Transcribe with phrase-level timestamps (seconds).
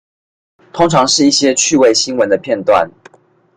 [0.73, 2.89] 通常是一些趣味新聞的片段